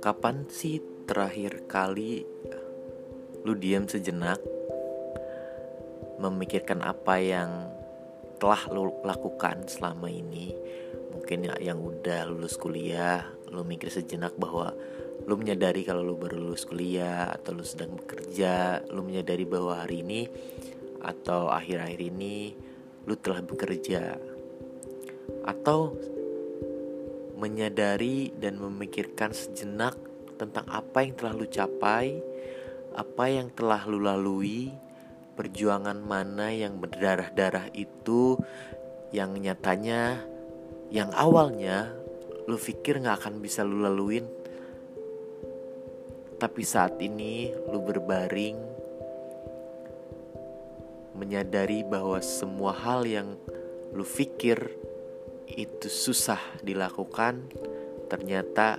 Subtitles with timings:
[0.00, 2.24] Kapan sih terakhir kali
[3.44, 4.40] lu diam sejenak
[6.16, 7.68] memikirkan apa yang
[8.40, 10.56] telah lu lakukan selama ini?
[11.12, 14.72] Mungkin ya yang udah lulus kuliah, lu mikir sejenak bahwa
[15.28, 20.00] lu menyadari kalau lu baru lulus kuliah atau lu sedang bekerja, lu menyadari bahwa hari
[20.00, 20.24] ini
[21.04, 22.56] atau akhir-akhir ini
[23.04, 24.16] lu telah bekerja.
[25.44, 26.00] Atau
[27.40, 29.96] menyadari dan memikirkan sejenak
[30.36, 32.20] tentang apa yang telah lu capai,
[32.92, 34.68] apa yang telah lu lalui,
[35.40, 38.36] perjuangan mana yang berdarah-darah itu
[39.10, 40.20] yang nyatanya
[40.92, 41.96] yang awalnya
[42.44, 44.28] lu pikir gak akan bisa lu laluin.
[46.36, 48.56] Tapi saat ini lu berbaring
[51.16, 53.36] menyadari bahwa semua hal yang
[53.92, 54.72] lu pikir
[55.56, 57.50] itu susah dilakukan,
[58.06, 58.78] ternyata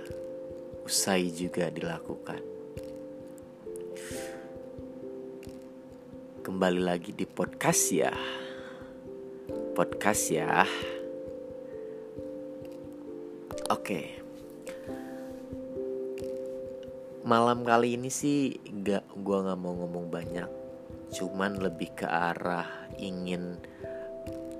[0.84, 2.40] usai juga dilakukan.
[6.42, 8.12] Kembali lagi di podcast ya.
[9.76, 10.64] Podcast ya.
[13.70, 14.20] Oke.
[17.22, 20.50] Malam kali ini sih gak gua nggak mau ngomong banyak,
[21.14, 22.66] cuman lebih ke arah
[22.98, 23.62] ingin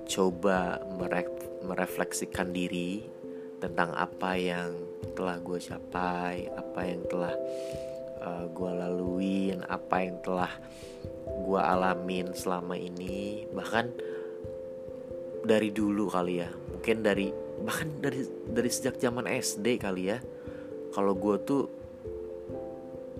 [0.06, 3.06] coba merek merefleksikan diri
[3.62, 4.74] tentang apa yang
[5.14, 7.34] telah gue capai, apa yang telah
[8.22, 10.52] uh, gue laluin, apa yang telah
[11.26, 13.90] gue alamin selama ini, bahkan
[15.42, 17.30] dari dulu kali ya, mungkin dari
[17.62, 20.18] bahkan dari dari sejak zaman SD kali ya,
[20.90, 21.64] kalau gue tuh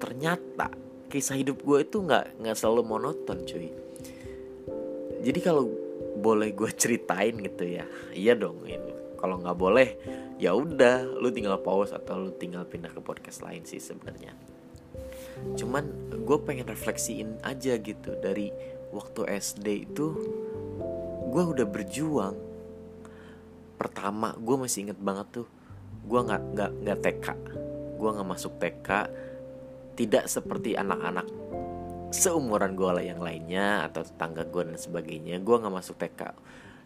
[0.03, 0.75] ternyata
[1.07, 3.71] kisah hidup gue itu nggak nggak selalu monoton cuy.
[5.23, 5.71] Jadi kalau
[6.19, 7.87] boleh gue ceritain gitu ya.
[8.13, 9.89] Iya dong ini kalau nggak boleh
[10.43, 14.35] ya udah lu tinggal pause atau lu tinggal pindah ke podcast lain sih sebenarnya.
[15.57, 18.51] Cuman gue pengen refleksiin aja gitu dari
[18.91, 20.07] waktu SD itu
[21.33, 22.37] gue udah berjuang.
[23.79, 25.49] Pertama gue masih inget banget tuh
[26.03, 27.27] gue nggak nggak nggak TK
[27.99, 28.89] gue nggak masuk TK
[29.95, 31.27] tidak seperti anak-anak
[32.13, 36.21] seumuran gue lah yang lainnya atau tetangga gue dan sebagainya gue nggak masuk TK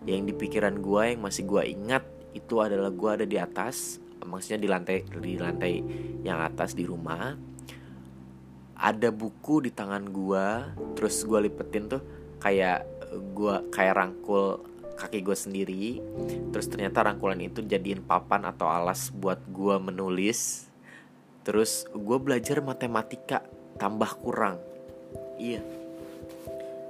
[0.06, 2.06] yang di pikiran gue yang masih gue ingat
[2.36, 5.72] itu adalah gue ada di atas maksudnya di lantai di lantai
[6.26, 7.32] yang atas di rumah.
[8.76, 10.46] Ada buku di tangan gue
[10.98, 12.02] terus gue lipetin tuh
[12.44, 12.84] kayak
[13.32, 14.60] gue kayak rangkul
[15.00, 15.86] kaki gue sendiri.
[16.52, 20.68] Terus ternyata rangkulan itu jadiin papan atau alas buat gue menulis.
[21.40, 23.40] Terus gue belajar matematika
[23.80, 24.60] tambah kurang
[25.36, 25.60] Iya.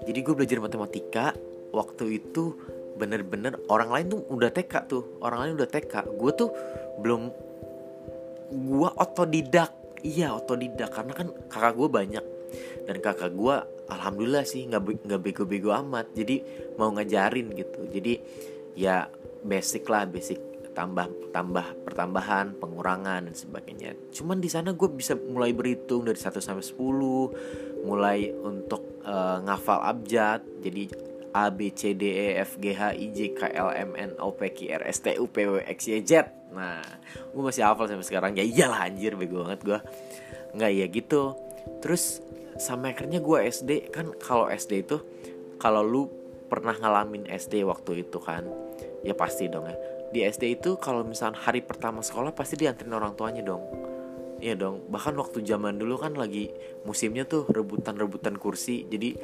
[0.07, 1.35] Jadi gue belajar matematika
[1.75, 2.55] waktu itu
[2.97, 6.51] bener-bener orang lain tuh udah TK tuh orang lain udah TK gue tuh
[7.03, 7.23] belum
[8.55, 9.75] gue otodidak.
[10.07, 10.95] Iya otodidak.
[10.95, 12.25] Karena kan kakak gue banyak.
[12.87, 13.57] Dan kakak gue
[13.91, 16.15] alhamdulillah sih nggak nggak bego-bego amat.
[16.15, 16.43] Jadi
[16.79, 17.81] mau ngajarin gitu.
[17.91, 18.23] Jadi
[18.79, 19.11] ya
[19.43, 20.39] basic lah basic
[20.77, 23.97] tambah tambah pertambahan pengurangan dan sebagainya.
[24.13, 29.81] Cuman di sana gue bisa mulai berhitung dari 1 sampai 10 mulai untuk uh, ngafal
[29.81, 30.93] abjad jadi
[31.33, 34.37] A B C D E F G H I J K L M N O
[34.37, 36.29] P Q R S T U P W X Y Z.
[36.53, 36.85] Nah
[37.33, 38.33] gue masih hafal sampai sekarang.
[38.37, 39.79] Ya iyalah anjir bego banget gue
[40.61, 41.37] nggak ya gitu.
[41.81, 42.21] Terus
[42.61, 45.01] sampai akhirnya gue SD kan kalau SD itu
[45.57, 46.09] kalau lu
[46.53, 48.45] pernah ngalamin SD waktu itu kan
[49.05, 49.77] ya pasti dong ya
[50.17, 53.87] di SD itu kalau misalnya hari pertama sekolah pasti dianterin orang tuanya dong
[54.37, 56.53] Iya dong, bahkan waktu zaman dulu kan lagi
[56.85, 58.85] musimnya tuh rebutan-rebutan kursi.
[58.85, 59.17] Jadi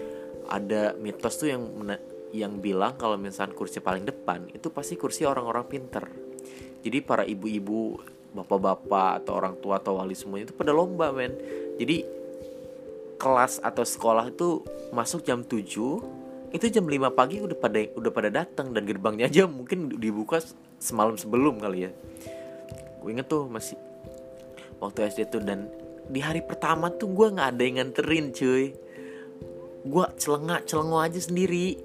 [0.48, 1.68] ada mitos tuh yang
[2.32, 6.08] yang bilang kalau misalnya kursi paling depan itu pasti kursi orang-orang pinter.
[6.80, 8.00] Jadi para ibu-ibu,
[8.32, 11.36] bapak-bapak atau orang tua atau wali semuanya itu pada lomba, men.
[11.76, 12.08] Jadi
[13.20, 14.64] kelas atau sekolah itu
[14.96, 15.62] masuk jam 7
[16.52, 20.42] itu jam 5 pagi udah pada udah pada datang dan gerbangnya aja mungkin dibuka
[20.82, 21.90] semalam sebelum kali ya.
[22.98, 23.78] Gue inget tuh masih
[24.82, 25.70] waktu SD tuh dan
[26.10, 28.74] di hari pertama tuh gue nggak ada yang nganterin cuy.
[29.86, 31.78] Gue celengak celengo aja sendiri.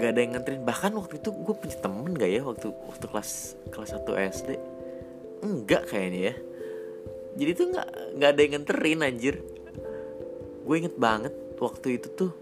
[0.00, 0.62] Gak ada yang nganterin.
[0.64, 3.30] Bahkan waktu itu gue punya temen gak ya waktu waktu kelas
[3.68, 4.48] kelas 1 SD
[5.40, 6.34] enggak kayaknya ya.
[7.30, 7.88] Jadi tuh nggak
[8.18, 9.34] nggak ada yang nganterin anjir.
[10.66, 12.32] Gue inget banget waktu itu tuh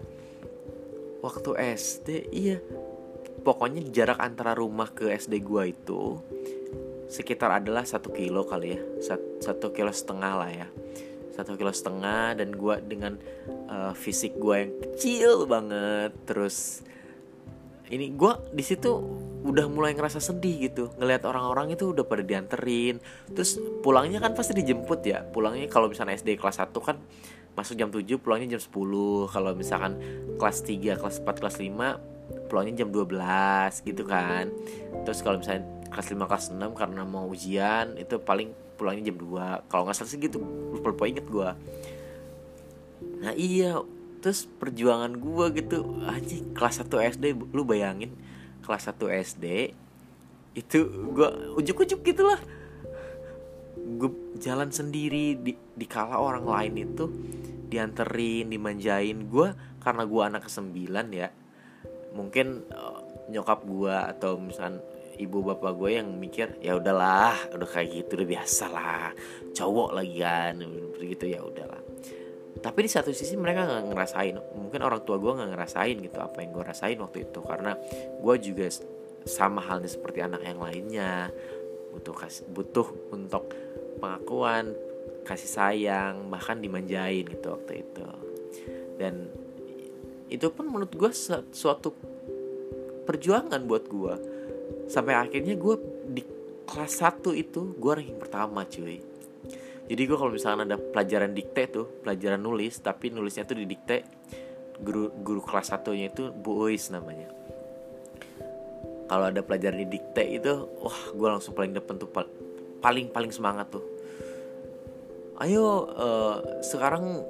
[1.19, 2.63] waktu SD iya
[3.41, 6.01] pokoknya jarak antara rumah ke SD gue itu
[7.09, 8.81] sekitar adalah satu kilo kali ya.
[9.41, 10.67] Satu kilo setengah lah ya.
[11.33, 13.17] Satu kilo setengah dan gue dengan
[13.67, 16.13] uh, fisik gue yang kecil banget.
[16.29, 16.85] Terus
[17.89, 18.93] ini gue di situ
[19.41, 20.93] udah mulai ngerasa sedih gitu.
[21.01, 23.01] Ngelihat orang-orang itu udah pada dianterin.
[23.33, 25.25] Terus pulangnya kan pasti dijemput ya.
[25.25, 27.01] Pulangnya kalau misalnya SD kelas 1 kan
[27.57, 29.99] masuk jam 7 pulangnya jam 10 kalau misalkan
[30.39, 32.08] kelas 3 kelas 4 kelas 5
[32.49, 34.49] pulangnya jam 12 gitu kan.
[35.05, 35.63] Terus kalau misalnya
[35.93, 40.09] kelas 5 kelas 6 karena mau ujian itu paling pulangnya jam 2 kalau nggak salah
[40.09, 41.49] sih gitu lupa lupa inget gue
[43.19, 43.83] nah iya
[44.23, 48.15] terus perjuangan gue gitu aja kelas 1 SD lu bayangin
[48.63, 48.95] kelas 1
[49.35, 49.75] SD
[50.55, 50.77] itu
[51.11, 51.29] gue
[51.59, 52.39] ujuk-ujuk gitu lah
[53.79, 57.05] gue jalan sendiri di, di kala orang lain itu
[57.69, 59.29] dianterin dimanjain.
[59.29, 61.29] Gue karena gue anak kesembilan ya
[62.13, 64.81] mungkin uh, nyokap gue atau misal
[65.19, 69.11] ibu bapak gue yang mikir ya udahlah udah kayak gitu udah biasa lah
[69.51, 70.55] cowok lagi kan
[70.95, 71.83] begitu ya udahlah.
[72.59, 76.43] Tapi di satu sisi mereka nggak ngerasain mungkin orang tua gue nggak ngerasain gitu apa
[76.43, 77.71] yang gue rasain waktu itu karena
[78.19, 78.65] gue juga
[79.27, 81.31] sama halnya seperti anak yang lainnya.
[81.93, 83.51] Butuh kasih butuh untuk
[83.99, 84.75] pengakuan
[85.27, 88.07] kasih sayang bahkan dimanjain gitu waktu itu.
[88.99, 89.31] Dan
[90.29, 91.11] itu pun menurut gue
[91.53, 91.89] suatu
[93.09, 94.13] perjuangan buat gue
[94.85, 96.21] sampai akhirnya gue di
[96.69, 99.01] kelas 1 itu gue ranking pertama cuy.
[99.89, 104.05] Jadi gue kalau misalnya ada pelajaran dikte tuh pelajaran nulis tapi nulisnya tuh di dikte
[104.77, 107.25] guru guru kelas satunya itu Bu Uis namanya.
[109.09, 112.09] Kalau ada pelajaran di dikte itu wah gue langsung paling depan tuh
[112.77, 113.85] paling paling semangat tuh.
[115.41, 117.25] Ayo uh, sekarang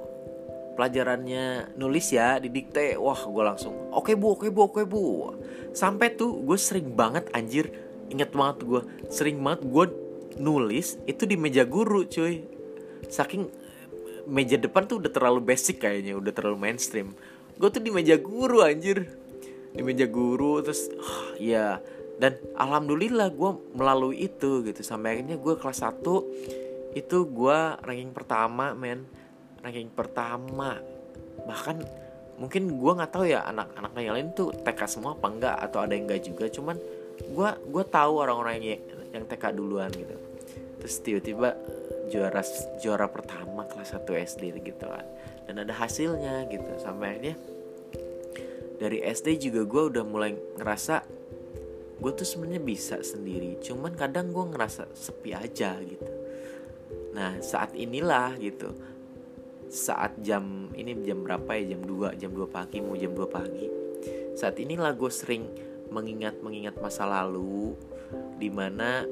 [0.80, 2.96] pelajarannya nulis ya di dikte.
[2.96, 5.04] Wah gue langsung oke okay, bu oke okay, bu oke okay, bu.
[5.76, 7.68] Sampai tuh gue sering banget anjir
[8.08, 8.80] inget banget gue
[9.12, 9.84] sering banget gue
[10.40, 12.48] nulis itu di meja guru cuy.
[13.12, 13.52] Saking
[14.24, 17.12] meja depan tuh udah terlalu basic kayaknya udah terlalu mainstream.
[17.60, 19.04] Gue tuh di meja guru anjir.
[19.76, 21.76] Di meja guru terus oh, ya
[22.16, 24.80] dan alhamdulillah gue melalui itu gitu.
[24.80, 29.19] Sampai akhirnya gue kelas 1 itu gue ranking pertama men
[29.60, 30.80] ranking pertama.
[31.44, 31.76] Bahkan
[32.40, 35.92] mungkin gue nggak tahu ya anak-anak yang lain tuh TK semua apa enggak atau ada
[35.92, 36.44] yang enggak juga.
[36.48, 36.76] Cuman
[37.20, 38.80] gue gue tahu orang-orang yang
[39.12, 40.16] yang TK duluan gitu.
[40.80, 41.48] Terus tiba-tiba
[42.08, 42.42] juara
[42.80, 45.04] juara pertama kelas 1 SD gitu kan.
[45.44, 46.70] Dan ada hasilnya gitu.
[46.80, 47.36] Sampai akhirnya
[48.80, 51.04] dari SD juga gue udah mulai ngerasa
[52.00, 53.60] gue tuh sebenarnya bisa sendiri.
[53.60, 56.08] Cuman kadang gue ngerasa sepi aja gitu.
[57.12, 58.72] Nah saat inilah gitu
[59.70, 61.78] saat jam ini jam berapa ya?
[61.78, 63.66] Jam 2 jam 2 pagi mau jam 2 pagi.
[64.34, 65.46] Saat inilah gue sering
[65.94, 67.78] mengingat mengingat masa lalu
[68.36, 69.06] di mana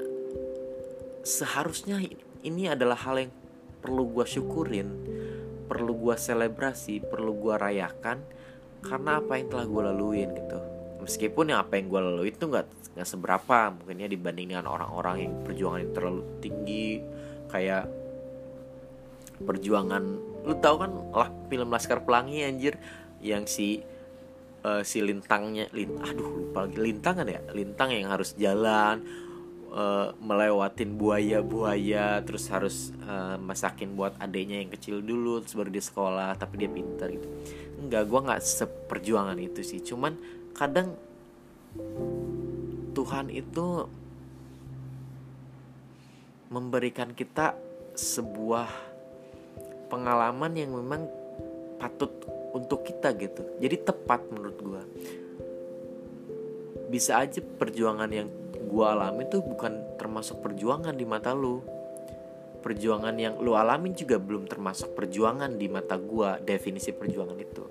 [1.23, 2.03] seharusnya
[2.43, 3.31] ini adalah hal yang
[3.79, 4.91] perlu gue syukurin
[5.71, 8.19] perlu gue selebrasi perlu gue rayakan
[8.83, 10.59] karena apa yang telah gue laluin gitu.
[10.99, 15.15] Meskipun yang apa yang gue lalui itu nggak nggak seberapa mungkin ya dibanding dengan orang-orang
[15.23, 16.99] yang perjuangan terlalu tinggi
[17.47, 17.87] kayak
[19.39, 22.79] perjuangan lu tahu kan lah film Laskar Pelangi anjir
[23.19, 23.83] yang si
[24.63, 27.41] uh, si lintangnya lint aduh lupa lagi lintang kan ya?
[27.51, 29.03] Lintang yang harus jalan
[29.71, 35.83] uh, melewatin buaya-buaya terus harus uh, masakin buat adiknya yang kecil dulu terus baru dia
[35.83, 37.27] sekolah tapi dia pintar gitu.
[37.79, 39.79] Enggak gue nggak seperjuangan itu sih.
[39.83, 40.17] Cuman
[40.55, 40.95] kadang
[42.97, 43.85] Tuhan itu
[46.49, 47.53] memberikan kita
[47.93, 48.88] sebuah
[49.89, 51.09] pengalaman yang memang
[51.81, 52.13] patut
[52.53, 53.45] untuk kita gitu.
[53.59, 54.81] Jadi tepat menurut gue
[56.89, 61.61] bisa aja perjuangan yang gue alami tuh bukan termasuk perjuangan di mata lu.
[62.59, 67.63] Perjuangan yang lu alamin juga belum termasuk perjuangan di mata gue definisi perjuangan itu.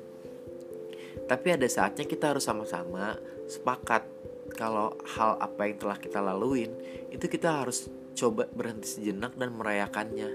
[1.28, 4.08] Tapi ada saatnya kita harus sama-sama sepakat
[4.56, 6.72] kalau hal apa yang telah kita laluin
[7.12, 10.28] itu kita harus coba berhenti sejenak dan merayakannya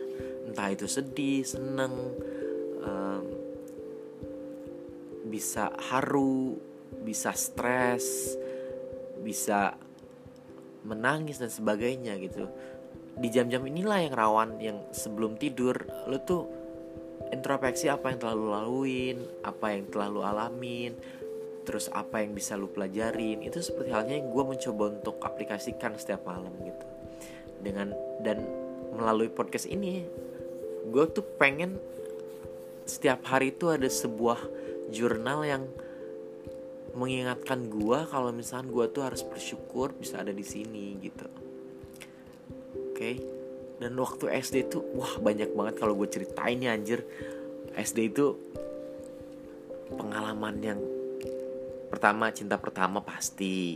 [0.43, 1.93] entah itu sedih seneng
[2.83, 3.23] um,
[5.27, 6.59] bisa haru
[7.01, 8.37] bisa stres
[9.23, 9.73] bisa
[10.83, 12.45] menangis dan sebagainya gitu.
[13.13, 15.79] Di jam-jam inilah yang rawan yang sebelum tidur
[16.11, 16.43] lo tuh
[17.31, 20.93] introspeksi apa yang telah lo laluin apa yang telah lo alamin
[21.63, 23.39] terus apa yang bisa lo pelajarin.
[23.41, 26.85] Itu seperti halnya yang gue mencoba untuk aplikasikan setiap malam gitu.
[27.63, 28.43] Dengan dan
[28.91, 30.03] melalui podcast ini
[30.87, 31.79] gue tuh pengen
[32.83, 34.39] setiap hari itu ada sebuah
[34.91, 35.63] jurnal yang
[36.93, 41.25] mengingatkan gue kalau misalnya gue tuh harus bersyukur bisa ada di sini gitu.
[42.91, 42.93] Oke?
[42.93, 43.15] Okay?
[43.83, 47.03] dan waktu SD tuh wah banyak banget kalau gue ceritain ya anjir.
[47.75, 48.37] SD itu
[49.99, 50.79] pengalaman yang
[51.91, 53.75] pertama cinta pertama pasti.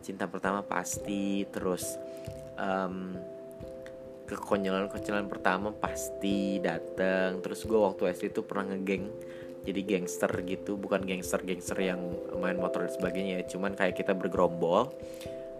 [0.00, 1.98] Cinta pertama pasti terus
[2.54, 3.18] um,
[4.36, 7.42] kekonyolan-kekonyolan pertama pasti dateng.
[7.42, 9.10] Terus gue waktu SD tuh pernah ngegeng
[9.66, 10.78] jadi gangster gitu.
[10.78, 12.00] Bukan gangster-gangster yang
[12.38, 14.92] main motor dan sebagainya cuman kayak kita bergerombol.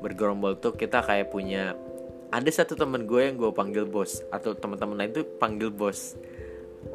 [0.01, 1.75] Bergerombol tuh kita kayak punya
[2.31, 6.15] ada satu temen gue yang gue panggil bos atau teman-teman lain tuh panggil bos.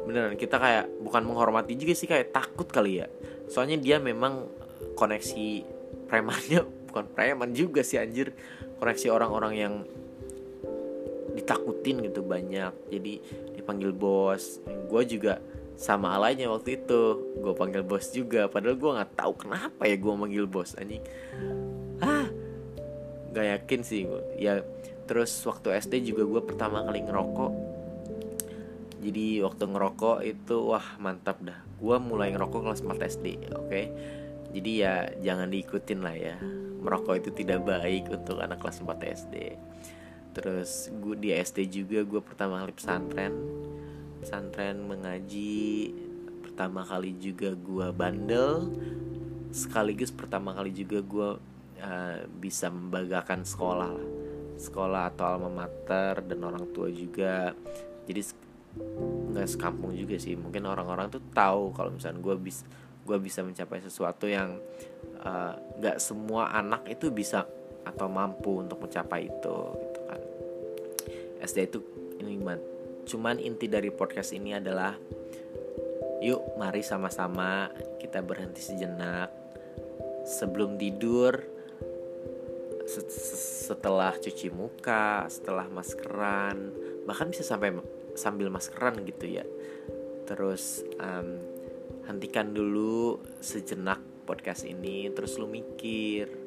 [0.08, 3.06] Beneran kita kayak bukan menghormati juga sih kayak takut kali ya.
[3.46, 4.48] Soalnya dia memang
[4.96, 5.46] koneksi
[6.08, 8.32] premannya bukan preman juga sih anjir.
[8.80, 9.74] Koneksi orang-orang yang
[11.36, 12.72] ditakutin gitu banyak.
[12.88, 13.20] Jadi
[13.52, 14.64] dipanggil bos.
[14.88, 15.38] Gue juga
[15.76, 17.36] sama alanya waktu itu.
[17.36, 18.48] Gue panggil bos juga.
[18.48, 21.04] Padahal gue nggak tahu kenapa ya gue manggil bos anjing.
[22.00, 22.26] Ah
[23.36, 24.64] gak yakin sih gue ya
[25.04, 27.52] terus waktu SD juga gue pertama kali ngerokok.
[29.04, 31.60] Jadi waktu ngerokok itu wah mantap dah.
[31.76, 33.68] Gue mulai ngerokok kelas 4 SD oke?
[33.68, 33.86] Okay?
[34.56, 36.40] jadi ya jangan diikutin lah ya.
[36.80, 39.34] Merokok itu tidak baik untuk anak kelas 4 SD
[40.36, 43.32] terus gue di SD juga gue pertama kali pesantren.
[44.20, 45.96] Pesantren mengaji
[46.44, 48.68] pertama kali juga gue bandel.
[49.48, 51.28] Sekaligus pertama kali juga gue
[51.80, 54.08] uh, bisa membanggakan sekolah lah.
[54.60, 57.56] Sekolah atau alma mater dan orang tua juga.
[58.04, 58.20] Jadi
[59.32, 60.36] nggak sekampung juga sih.
[60.36, 62.68] Mungkin orang-orang tuh tahu kalau misalnya gue bisa
[63.06, 64.58] gue bisa mencapai sesuatu yang
[65.22, 67.46] eh, nggak uh, semua anak itu bisa
[67.86, 69.58] atau mampu untuk mencapai itu
[71.46, 71.80] SD itu.
[72.18, 72.42] Ini
[73.06, 74.98] cuman inti dari podcast ini adalah
[76.18, 77.70] yuk mari sama-sama
[78.02, 79.30] kita berhenti sejenak.
[80.26, 81.38] Sebelum tidur
[82.86, 86.70] setelah cuci muka setelah maskeran
[87.02, 87.74] bahkan bisa sampai
[88.18, 89.46] sambil maskeran gitu ya.
[90.26, 91.38] Terus um,
[92.10, 96.45] hentikan dulu sejenak podcast ini terus lu mikir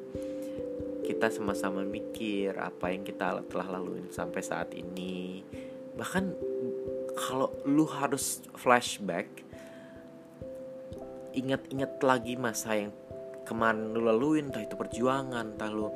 [1.10, 5.42] kita sama-sama mikir apa yang kita telah laluin sampai saat ini.
[5.98, 6.24] Bahkan
[7.18, 9.26] kalau lu harus flashback
[11.34, 12.94] ingat-ingat lagi masa yang
[13.42, 15.90] kemarin lu laluin entah itu perjuangan entah lu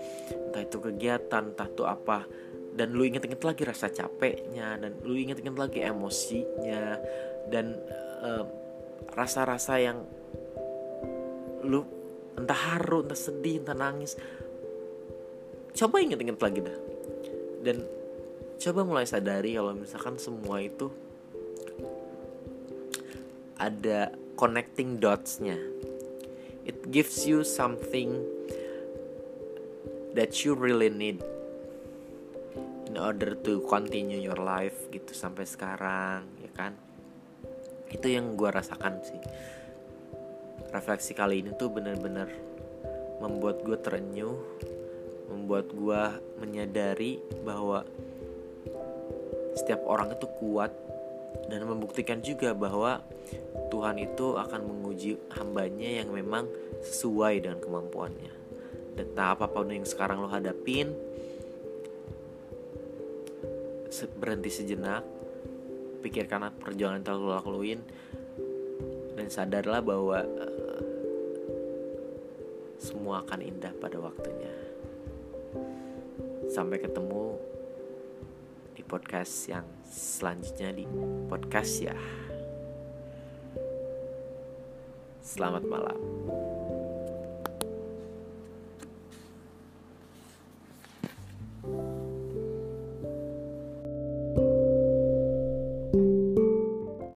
[0.50, 2.26] entah itu kegiatan entah itu apa.
[2.74, 6.98] Dan lu inget-inget lagi rasa capeknya dan lu inget-inget lagi emosinya
[7.46, 7.78] dan
[8.18, 8.42] uh,
[9.14, 10.02] rasa-rasa yang
[11.62, 11.86] lu
[12.34, 14.18] entah haru entah sedih entah nangis
[15.74, 16.78] coba inget-inget lagi dah.
[17.66, 17.82] Dan
[18.62, 20.88] coba mulai sadari kalau misalkan semua itu
[23.58, 25.58] ada connecting dots-nya.
[26.64, 28.24] It gives you something
[30.16, 31.20] that you really need
[32.88, 36.72] in order to continue your life gitu sampai sekarang ya kan?
[37.90, 39.20] Itu yang gue rasakan sih.
[40.70, 42.30] Refleksi kali ini tuh bener-bener
[43.18, 44.34] membuat gue terenyuh
[45.34, 46.02] membuat gue
[46.38, 47.82] menyadari bahwa
[49.58, 50.70] setiap orang itu kuat
[51.50, 53.02] dan membuktikan juga bahwa
[53.68, 56.46] Tuhan itu akan menguji hambanya yang memang
[56.82, 58.32] sesuai dengan kemampuannya.
[58.94, 60.94] Dan tak apa pun yang sekarang lo hadapin
[64.18, 65.06] berhenti sejenak
[66.02, 67.80] pikirkan perjuangan yang telah lo lakuin
[69.14, 70.82] dan sadarlah bahwa uh,
[72.82, 74.50] semua akan indah pada waktunya
[76.48, 77.40] Sampai ketemu
[78.76, 80.84] di podcast yang selanjutnya di
[81.30, 81.96] podcast ya.
[85.24, 86.43] Selamat malam.